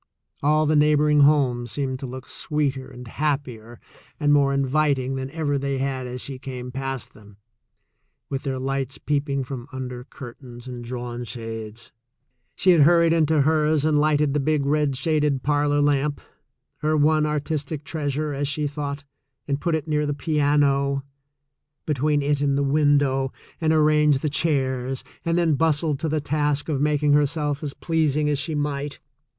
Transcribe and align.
All 0.41 0.65
the 0.65 0.75
neighboring 0.75 1.19
homes 1.19 1.69
seemed 1.71 1.99
to 1.99 2.07
look 2.07 2.27
sweeter 2.27 2.87
and 2.89 3.07
happier 3.07 3.79
and 4.19 4.33
more 4.33 4.51
inviting 4.51 5.13
than 5.13 5.29
ever 5.29 5.59
they 5.59 5.77
had 5.77 6.07
as 6.07 6.21
she 6.21 6.39
came 6.39 6.71
past 6.71 7.13
them, 7.13 7.37
with 8.27 8.41
their 8.41 8.57
lights 8.57 8.97
peeping 8.97 9.43
from 9.43 9.67
under 9.71 10.03
curtains 10.05 10.67
and 10.67 10.83
drawn 10.83 11.23
shades. 11.23 11.91
She 12.55 12.71
had 12.71 12.81
hurried 12.81 13.13
into 13.13 13.41
hers 13.43 13.85
and 13.85 13.99
lighted 14.01 14.33
the 14.33 14.39
big 14.39 14.65
red 14.65 14.95
shaded 14.97 15.43
parlor 15.43 15.81
lamp, 15.81 16.19
her 16.77 16.97
one 16.97 17.27
artistic 17.27 17.83
treasure, 17.83 18.33
as 18.33 18.47
she 18.47 18.65
thought, 18.65 19.03
and 19.47 19.61
put 19.61 19.75
it 19.75 19.87
near 19.87 20.07
the 20.07 20.15
piano, 20.15 21.03
between* 21.85 22.23
it 22.23 22.41
and 22.41 22.57
the 22.57 22.63
window, 22.63 23.31
and 23.61 23.71
arranged 23.71 24.21
the 24.21 24.31
chairs, 24.31 25.03
and 25.23 25.37
then 25.37 25.53
bustled 25.53 25.99
to 25.99 26.09
the 26.09 26.19
task 26.19 26.69
of 26.69 26.81
making 26.81 27.13
herself 27.13 27.61
as 27.61 27.75
pleasing 27.75 28.27
as 28.31 28.39
she 28.39 28.55
might. 28.55 28.97